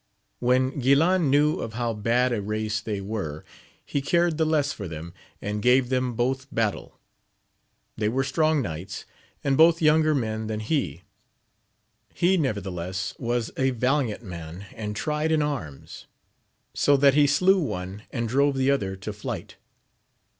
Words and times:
When 0.39 0.81
Guilan 0.81 1.29
knew 1.29 1.59
of 1.59 1.73
how 1.73 1.93
bad 1.93 2.33
a 2.33 2.41
race 2.41 2.81
they 2.81 3.01
were, 3.01 3.45
he 3.85 4.01
cared 4.01 4.37
the 4.39 4.45
less 4.47 4.73
for 4.73 4.87
them, 4.87 5.13
and 5.43 5.61
gave 5.61 5.89
them 5.89 6.15
both 6.15 6.47
battle. 6.51 6.97
They 7.97 8.09
were 8.09 8.23
strong 8.23 8.63
knights, 8.63 9.05
and 9.43 9.55
both 9.55 9.79
younger 9.79 10.15
men 10.15 10.47
than 10.47 10.61
he; 10.61 11.03
he, 12.15 12.35
nevertheless, 12.35 13.13
was 13.19 13.51
a 13.57 13.69
valiant 13.69 14.23
man 14.23 14.65
and 14.73 14.95
tried 14.95 15.31
in 15.31 15.43
arms, 15.43 16.07
so 16.73 16.97
that 16.97 17.13
he 17.13 17.27
slew 17.27 17.59
one, 17.59 18.01
and 18.09 18.27
drove 18.27 18.55
the 18.57 18.71
other 18.71 18.95
to 18.95 19.13
flight. 19.13 19.57